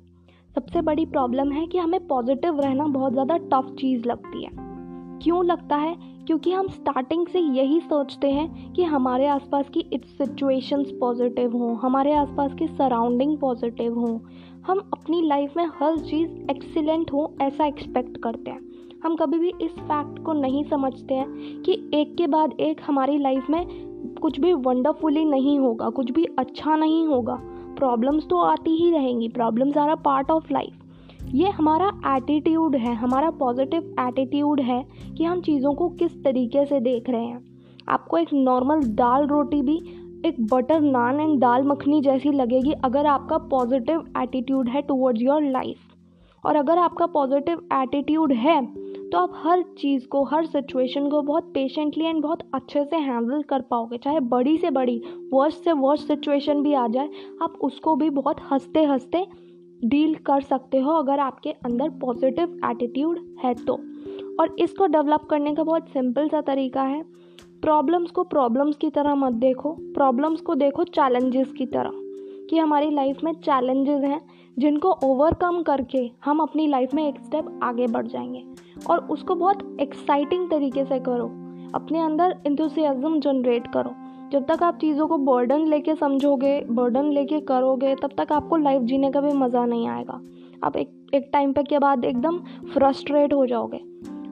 सबसे 0.54 0.80
बड़ी 0.82 1.06
प्रॉब्लम 1.06 1.52
है 1.52 1.66
कि 1.66 1.78
हमें 1.78 2.06
पॉजिटिव 2.06 2.60
रहना 2.60 2.86
बहुत 2.90 3.12
ज़्यादा 3.12 3.36
टफ 3.50 3.75
चीज़ 3.80 4.06
लगती 4.08 4.44
है। 4.44 4.75
क्यों 5.23 5.44
लगता 5.44 5.76
है? 5.76 5.96
क्योंकि 6.26 6.52
हम 6.52 6.68
स्टार्टिंग 6.68 7.26
से 7.26 7.40
यही 7.40 7.80
सोचते 7.80 8.30
हैं 8.30 8.73
कि 8.73 8.82
हमारे 8.82 9.26
आसपास 9.26 9.68
की 9.68 9.85
सिचुएशंस 9.94 10.90
पॉजिटिव 11.00 11.56
हों, 11.56 11.76
हमारे 11.76 12.12
आसपास 12.12 12.54
की 12.54 12.66
सराउंडिंग 12.66 13.38
पॉजिटिव 13.38 13.99
हों। 13.99 14.18
हम 14.66 14.78
अपनी 14.78 15.23
लाइफ 15.23 15.56
में 15.56 15.66
हर 15.66 15.99
चीज़ 15.99 16.50
एक्सीलेंट 16.50 17.12
हो, 17.12 17.35
ऐसा 17.42 17.66
एक्सपेक्ट 17.66 18.16
करते 18.16 18.50
हैं। 18.50 18.61
हम 19.04 19.16
कभी 19.16 19.38
भी 19.38 19.52
इस 19.62 19.73
फैक्ट 19.73 20.23
को 20.23 20.32
नहीं 20.32 20.64
समझते 20.64 21.14
हैं 21.14 21.62
कि 21.62 21.90
एक 21.94 22.16
के 22.16 22.26
बाद 22.26 22.52
एक 22.61 22.80
हमारी 22.87 23.18
लाइफ 23.18 23.50
में 23.50 23.66
कुछ 24.23 24.40
भी 24.40 24.52
वंडरफुली 24.52 25.25
नहीं 25.25 25.58
होगा, 25.58 25.90
कुछ 25.90 26.11
भी 26.11 26.25
अच्छा 26.25 26.76
नहीं 26.76 27.06
होगा। 27.06 27.38
प्रॉब्लम्स 27.78 28.26
तो 28.26 28.38
आती 28.38 28.85
ही 28.85 28.90
रहेंगी 28.90 29.28
problems 29.28 29.76
are 29.76 29.88
a 29.88 29.94
part 29.94 30.30
of 30.30 30.52
life 30.52 30.82
ये 31.26 31.49
हमारा 31.49 31.88
एटीट्यूड 32.06 32.75
है, 32.76 32.95
हमारा 32.95 33.30
पॉजिटिव 33.30 33.95
एटीट्यूड 34.00 34.61
है 34.61 34.83
कि 35.16 35.25
हम 35.25 35.40
चीज़ों 35.40 35.73
को 35.75 35.88
किस 35.90 36.12
तरीके 36.25 36.64
से 36.66 36.80
देख 36.80 37.09
रहे 37.11 37.25
हैं। 37.25 37.40
आपको 37.88 38.18
एक 38.18 38.33
नॉर्मल 38.33 38.83
दाल 38.95 39.26
रोटी 39.26 39.61
भी, 39.62 39.76
एक 40.25 40.37
बटर 40.52 40.80
नान 40.80 41.21
एंड 41.21 41.38
दाल 41.40 41.62
मखनी 41.62 42.00
जैसी 42.00 42.30
लगेगी 42.30 42.73
अगर 42.85 43.06
आपका 43.06 43.38
पॉजिटिव 43.49 44.04
एटीट्यूड 44.18 44.68
है 44.68 44.83
टूवर्ड्स 44.83 45.23
योर 45.23 45.42
लाइफ 45.42 45.78
और 46.45 46.56
अगर 46.56 46.78
आपका 46.78 47.06
पॉजिटिव 47.06 47.66
एटीट्यूड 47.73 48.33
है 48.33 48.61
तो 49.11 49.18
आप 49.18 49.33
हर 49.37 49.62
चीज़ 49.78 50.06
को, 50.06 50.23
हर 50.25 50.47
सिचुएशन 50.47 51.09
को 51.09 51.23
बहुत 51.23 51.50
पेशेंटली 51.54 52.04
एंड 52.04 52.23
बहुत 52.23 52.42
अच्छे 52.54 52.85
से 52.85 52.97
हैंडल 52.97 53.42
कर 53.42 53.61
पाओगे। 53.61 53.99
चाहे 53.99 54.21
बड़ी 54.21 54.56
से 54.59 54.71
बड़ी 54.71 55.00
वर्स्ट 55.33 55.64
से 55.64 55.73
वर्स्ट 55.73 56.06
सिचुएशन 56.06 56.62
भी 56.62 56.73
आ 56.73 56.87
जाए, 56.88 57.09
आप 57.42 57.59
उसको 57.61 57.97
भी 57.97 58.11
बहुत 58.11 58.37
हँसते 58.50 58.85
हँसते 58.85 59.26
डील 59.85 60.14
कर 60.14 60.40
सकते 60.40 60.80
हो 60.80 60.90
अगर 60.90 61.21
आपके 61.21 61.50
अंदर 61.50 61.90
पॉजिटिव 61.90 62.61
एटीट्यूड 62.64 63.18
है 63.45 63.54
तो। 63.54 63.73
और 64.40 64.56
इसको 64.59 64.87
डेवलप 64.87 65.21
करने 65.21 65.54
का 65.54 65.64
बहुत 65.64 65.88
सिंपल 65.88 66.28
सा 66.28 66.40
तरीका 66.40 66.83
है। 66.83 67.02
प्रॉब्लम्स 67.62 68.11
को 68.11 68.25
प्रॉब्लम्स 68.25 68.76
की 68.76 68.90
तरह 68.90 69.14
मत 69.14 69.33
देखो। 69.33 69.76
प्रॉब्लम्स 69.80 70.40
को 70.40 70.54
देखो 70.54 70.85
चैलेंजेस 70.85 71.52
की 71.52 71.66
तरह 71.66 71.90
कि 72.50 72.59
हमारी 72.59 72.90
लाइफ 72.90 73.25
में 73.25 73.33
चैलेंजेस 73.33 74.02
हैं 74.02 74.26
जिनको 74.59 74.92
ओवरकम 75.04 75.62
करके 75.62 76.11
हम 76.25 76.40
अपनी 76.40 76.66
लाइफ 76.66 76.95
में 76.95 77.09
एक 77.09 77.21
स्टेप 77.21 77.61
आगे 77.62 77.87
बढ़ 77.87 78.06
जाएँगे। 78.06 78.45
और 78.90 78.99
उसको 78.99 79.35
बहुत 79.35 79.76
एक्साइटिंग 79.80 80.50
तरीके 80.50 80.85
से 80.85 80.99
करो। 80.99 81.26
अपने 81.75 82.00
अंदर 82.00 82.38
इंथुसियाज़म 82.47 83.21
जनरेट 83.21 83.66
करो। 83.66 84.05
जब 84.33 84.47
तक 84.47 84.62
आप 84.62 84.78
चीज़ों 84.80 85.06
को 85.09 85.18
बर्डन 85.18 85.66
लेके 85.66 85.95
समझोगे 85.95 86.61
बर्डन 86.71 87.04
लेके 87.04 87.40
करोगे, 87.40 87.95
तब 87.95 88.11
तक 88.18 88.33
आपको 88.33 88.56
लाइफ 88.56 88.83
जीने 88.83 89.11
का 89.11 89.21
भी 89.21 89.33
मज़ा 89.33 89.64
नहीं 89.64 89.88
आएगा। 89.88 90.21
आप 90.64 90.76
एक 90.76 90.90
एक 91.14 91.30
टाइम 91.33 91.52
पे 91.52 91.62
के 91.62 91.78
बाद 91.78 92.04
एकदम 92.04 92.38
फ्रस्ट्रेट 92.73 93.33
हो 93.33 93.47
जाओगे। 93.47 93.78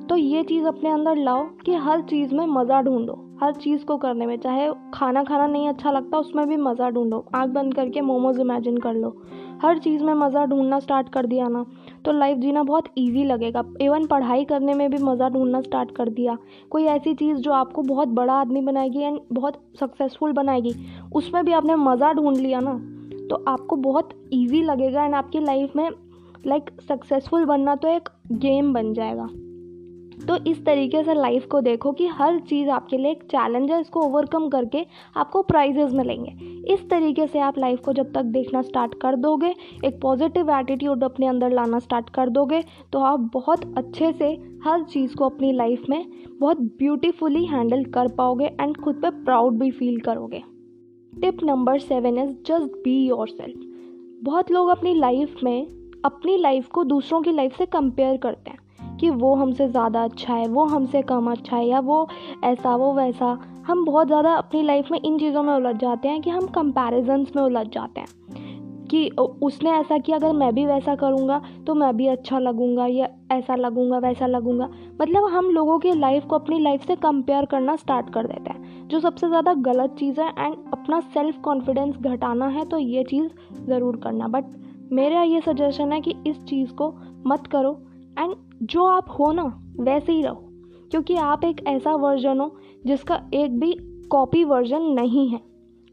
तो 0.07 0.17
ये 0.17 0.43
चीज़ 0.43 0.67
अपने 0.67 0.91
अंदर 0.91 1.17
लाओ 1.17 1.45
कि 1.45 1.75
हर 1.75 2.01
चीज़ 2.01 2.35
में 2.35 2.47
मज़ा 2.47 2.83
ढूंढो। 2.83 3.24
हर 3.41 3.53
चीज़ 3.55 3.85
को 3.85 3.97
करने 3.97 4.27
में, 4.27 4.37
चाहे 4.37 4.69
खाना 4.95 5.23
खाना 5.25 5.47
नहीं 5.47 5.69
अच्छा 5.69 5.91
लगता, 5.91 6.19
उसमें 6.19 6.47
भी 6.49 6.57
मज़ा 6.59 6.91
ढूंढो। 6.91 7.25
आँख 7.35 7.51
बंद 7.51 7.75
करके 7.75 8.01
मोमोज 8.01 8.39
इमेजिन 8.41 8.77
कर 8.79 8.95
लो। 8.95 9.17
हर 9.63 9.79
चीज़ 9.79 10.03
में 10.05 10.13
मज़ा 10.15 10.45
ढूंढना 10.47 10.79
स्टार्ट 10.81 11.09
कर 11.09 11.27
दिया 11.27 11.49
ना 11.49 11.65
तो 12.05 12.13
लाइफ 12.13 12.39
जीना 12.39 12.63
बहुत 12.63 12.85
ईजी 12.99 13.25
लगेगा। 13.25 13.63
इवन 13.81 14.07
पढ़ाई 14.07 14.45
करने 14.45 14.75
में 14.75 14.91
भी 14.91 14.99
मज़ा 14.99 15.29
ढूंढना 15.29 15.61
स्टार्ट 15.61 15.91
कर 15.91 16.09
दिया। 16.11 16.37
कोई 16.71 16.85
ऐसी 16.87 17.15
चीज़ 17.15 17.39
जो 17.39 17.53
आपको 17.53 17.83
बहुत 17.83 18.09
बड़ा 18.11 18.35
आदमी 18.35 18.61
बनाएगी 18.63 19.01
एंड 19.01 19.21
बहुत 19.33 19.61
सक्सेसफुल 19.81 20.33
बनाएगी, 20.33 20.75
उसमें 21.15 21.45
भी 21.45 21.53
आपने 21.53 21.75
मज़ा 21.77 22.13
ढूंढ 22.13 22.37
लिया 22.37 22.61
ना 22.61 22.79
तो 23.29 23.45
आपको 23.49 23.77
बहुत 23.79 24.09
ईजी 24.33 24.63
लगेगा 24.63 25.05
एंड 25.05 25.15
आपकी 25.15 25.41
लाइफ 25.41 25.77
में 25.77 25.89
लाइक 26.47 26.71
सक्सेसफुल 26.89 27.45
बनना 27.45 27.75
तो 27.77 27.89
एक 27.89 28.09
गेम 28.33 28.73
बन 28.75 28.93
जाएगा। 28.95 29.29
तो 30.29 30.37
इस 30.47 30.65
तरीके 30.67 31.03
से 31.05 31.15
लाइफ 31.15 31.47
को 31.47 31.61
देखो 31.61 31.93
कि 31.93 32.07
हर 32.09 32.39
चीज़ 32.41 32.69
आपके 32.71 32.97
लिए 32.97 33.11
एक 33.11 33.23
चैलेंज 33.23 33.71
है, 33.71 33.81
इसको 33.81 34.01
ओवरकम 34.01 34.49
करके 34.49 34.85
आपको 35.17 35.43
प्राइजेस 35.43 35.93
मिलेंगे। 35.93 36.33
इस 36.73 36.89
तरीके 36.91 37.27
से 37.27 37.39
आप 37.39 37.59
लाइफ 37.59 37.81
को 37.81 37.93
जब 37.93 38.13
तक 38.13 38.23
देखना 38.33 38.63
स्टार्ट 38.63 38.95
कर 38.95 39.17
दोगे, 39.17 39.55
एक 39.85 40.01
पॉजिटिव 40.03 40.51
एटीट्यूड 40.51 41.05
अपने 41.05 41.27
अंदर 41.27 41.51
लाना 41.51 41.79
स्टार्ट 41.79 42.11
कर 42.11 42.29
दोगे 42.31 42.63
तो 42.93 42.99
आप 43.01 43.31
बहुत 43.35 43.65
अच्छे 43.79 44.13
से 44.13 44.31
हर 44.65 44.83
चीज़ 44.85 45.15
को 45.17 45.25
अपनी 45.25 45.53
लाइफ 45.53 45.85
में 45.91 46.05
बहुत 46.41 46.61
ब्यूटीफुली 46.79 47.45
हैंडल 47.45 47.85
कर 47.85 48.09
पाओगे 48.09 48.47
एंड 48.61 48.77
खुद 48.77 48.95
पे 48.95 49.11
प्राउड 49.25 49.59
भी 49.59 49.71
फील 49.71 50.01
करोगे। 50.01 50.43
Tip 51.13 51.43
number 51.45 51.79
seven 51.79 52.19
is 52.19 52.31
just 52.47 52.73
be 52.85 52.97
your 53.07 53.29
बहुत 54.25 54.51
लोग 54.51 54.69
अपनी 54.69 54.95
लाइफ 54.95 55.37
में 55.45 55.67
अपनी 56.05 56.37
लाइफ 56.37 56.69
को 56.69 56.85
दूसरों 56.85 57.21
की 57.23 57.33
लाइफ 57.33 57.57
से 57.59 57.67
कंपेयर 57.67 58.17
करते 58.17 58.51
हैं। 58.51 58.54
कि 59.05 59.11
वो 59.13 59.35
हमसे 59.35 59.67
ज़्यादा 59.69 60.03
अच्छा 60.05 60.35
है, 60.35 60.47
वो 60.49 60.65
हमसे 60.65 61.01
कम 61.03 61.31
अच्छा 61.31 61.57
है 61.57 61.67
या 61.69 61.81
वो 61.81 62.07
ऐसा, 62.45 62.75
वो 62.77 62.93
वैसा। 62.95 63.27
हम 63.67 63.85
बहुत 63.85 64.07
ज़्यादा 64.07 64.33
अपनी 64.35 64.63
लाइफ 64.63 64.91
में 64.91 64.99
इन 65.01 65.19
चीज़ों 65.19 65.43
में 65.43 65.53
उलझ 65.55 65.75
जाते 65.77 66.09
हैं 66.09 66.21
कि 66.21 66.31
हम 66.31 66.47
कंपैरिजन्स 66.47 67.37
में 67.37 67.43
उलझ 67.43 67.67
जाते 67.67 68.01
हैं। 68.01 68.23
कि 68.87 69.09
उसने 69.43 69.71
ऐसा 69.71 69.99
किया, 69.99 70.17
अगर 70.17 70.33
मैं 70.33 70.53
भी 70.55 70.65
वैसा 70.67 70.95
करूँगा 70.95 71.41
तो 71.67 71.75
मैं 71.75 71.97
भी 71.97 72.07
अच्छा 72.07 72.39
लगूँगा 72.39 72.87
या 72.87 73.09
ऐसा 73.33 73.55
लगूँगा, 73.55 73.99
वैसा 73.99 74.27
लगूँगा। 74.27 74.69
मतलब 75.01 75.29
हम 75.29 75.51
लोगों 75.51 75.79
की 75.79 75.93
लाइफ 75.93 76.25
को 76.25 76.37
अपनी 76.37 76.59
लाइफ 76.61 76.87
से 76.87 76.97
कंपेयर 76.97 77.45
करना 77.45 77.77
स्टार्ट 77.77 78.13
कर 78.15 78.27
देते 78.27 78.53
हैं। 78.53 78.89
जो 78.89 79.01
सबसे 79.01 79.29
ज़्यादा 79.29 79.55
गलत 79.63 79.97
चीज़ 79.99 80.21
है 80.21 80.29
एंड 80.39 80.55
अपना 80.73 81.01
सेल्फ 81.01 81.41
कॉन्फिडेंस 81.45 81.97
घटाना 81.97 82.49
है 82.49 82.65
तो 82.65 82.79
ये 82.79 83.05
चीज़ 83.05 83.29
ज़रूर 83.67 83.97
करना। 83.97 84.29
बट 84.29 84.45
मेरा 84.93 85.23
ये 85.23 85.41
सजेशन 85.41 85.93
है 85.93 86.01
कि 86.01 86.15
इस 86.27 86.45
चीज़ 86.45 86.73
को 86.73 86.95
मत 87.27 87.47
करो। 87.47 87.79
एंड 88.19 88.35
जो 88.65 88.85
आप 88.85 89.07
हो 89.19 89.33
ना, 89.33 89.75
वैसे 89.81 90.13
ही 90.13 90.23
रहो। 90.23 90.45
क्योंकि 90.91 91.15
आप 91.15 91.45
एक 91.45 91.67
ऐसा 91.67 91.93
वर्जन 91.93 92.41
हो, 92.41 92.57
जिसका 92.87 93.31
एक 93.35 93.59
भी 93.59 93.77
कॉपी 94.11 94.45
वर्जन 94.45 94.83
नहीं 94.83 95.29
है। 95.29 95.41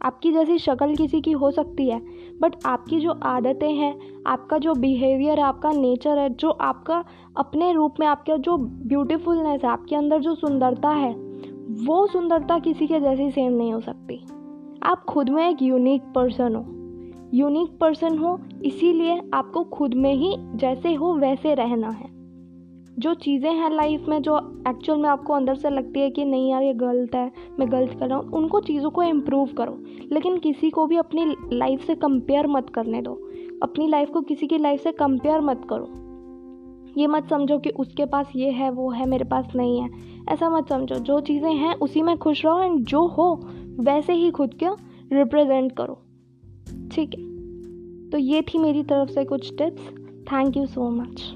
आपकी 0.01 0.31
जैसी 0.31 0.57
शक्ल 0.57 0.95
किसी 0.95 1.21
की 1.21 1.31
हो 1.31 1.51
सकती 1.51 1.89
है 1.89 2.01
बट 2.41 2.55
आपकी 2.65 2.99
जो 2.99 3.11
आदतें 3.23 3.73
हैं, 3.73 3.99
आपका 4.27 4.57
जो 4.57 4.73
बिहेवियर 4.73 5.37
है 5.37 5.43
आपका 5.43 5.71
नेचर 5.71 6.17
है, 6.17 6.29
जो 6.29 6.49
आपका 6.49 7.03
अपने 7.37 7.73
रूप 7.73 7.93
में 7.99 8.07
आपका 8.07 8.37
जो 8.37 8.57
ब्यूटीफुलनेस 8.57 9.61
है, 9.63 9.69
आपके 9.69 9.95
अंदर 9.95 10.19
जो 10.19 10.35
सुंदरता 10.35 10.89
है, 10.89 11.13
वो 11.85 12.07
सुंदरता 12.07 12.59
किसी 12.59 12.87
के 12.87 12.99
जैसी 12.99 13.31
सेम 13.31 13.53
नहीं 13.53 13.73
हो 13.73 13.79
सकती। 13.79 14.25
आप 14.83 15.03
खुद 15.03 15.29
में 15.29 15.49
एक 15.49 15.61
यूनिक 15.61 16.01
पर्सन 16.01 16.55
हो। 16.55 16.65
यूनिक 17.33 17.79
पर्सन 17.79 18.17
हो, 18.17 18.39
इसीलिए 18.63 19.21
आपको 19.33 19.63
खुद 19.63 19.93
में 19.93 20.13
ही 20.13 20.35
जैसे 20.39 20.93
हो, 20.93 21.13
वैसे 21.13 21.53
रहना 21.53 21.89
है। 21.89 22.20
जो 23.01 23.13
चीज़ें 23.13 23.53
हैं 23.53 23.69
लाइफ 23.69 24.05
में 24.09 24.21
जो 24.21 24.63
एक्चुअल 24.67 24.99
में 24.99 25.09
आपको 25.09 25.33
अंदर 25.33 25.55
से 25.55 25.69
लगती 25.69 25.99
है 25.99 26.09
कि 26.09 26.25
नहीं 26.25 26.51
यार 26.51 26.63
ये 26.63 26.73
गलत 26.73 27.15
है, 27.15 27.31
मैं 27.59 27.71
गलत 27.71 27.99
कर 27.99 28.07
रहा 28.07 28.17
हूँ, 28.17 28.31
उनको 28.31 28.59
चीज़ों 28.59 28.89
को 28.89 29.03
इम्प्रूव 29.03 29.47
करो। 29.47 29.77
लेकिन 30.11 30.37
किसी 30.37 30.69
को 30.69 30.87
भी 30.87 30.97
अपनी 30.97 31.35
लाइफ 31.53 31.81
से 31.85 31.95
कंपेयर 31.95 32.47
मत 32.47 32.69
करने 32.69 33.01
दो। 33.01 33.13
अपनी 33.63 33.87
लाइफ 33.87 34.09
को 34.09 34.21
किसी 34.21 34.47
की 34.47 34.57
लाइफ 34.57 34.81
से 34.81 34.91
कंपेयर 34.91 35.41
मत 35.41 35.61
करो। 35.69 35.87
ये 37.01 37.07
मत 37.07 37.29
समझो 37.29 37.57
कि 37.57 37.69
उसके 37.69 38.05
पास 38.05 38.31
ये 38.35 38.49
है, 38.51 38.69
वो 38.69 38.89
है, 38.89 39.05
मेरे 39.05 39.25
पास 39.25 39.47
नहीं 39.55 39.81
है। 39.81 39.89
ऐसा 40.29 40.49
मत 40.49 40.69
समझो, 40.69 40.95
जो 40.95 41.19
चीज़ें 41.19 41.53
हैं 41.53 41.75
उसी 41.75 42.01
में 42.01 42.17
खुश 42.17 42.45
रहो 42.45 42.61
एंड 42.61 42.79
जो 42.79 43.05
हो, 43.07 43.39
वैसे 43.79 44.13
ही 44.13 44.31
खुद 44.31 44.53
को 44.63 44.77
रिप्रेजेंट 45.13 45.71
करो। 45.71 46.01
ठीक 46.91 47.15
है? 47.19 47.31
तो 48.09 48.17
ये 48.17 48.41
थी 48.41 48.57
मेरी 48.57 48.83
तरफ़ 48.83 49.09
से 49.09 49.25
कुछ 49.25 49.57
tips 49.57 49.81
thank 50.31 50.57
you 50.57 50.65
so 50.65 50.89
much 50.89 51.33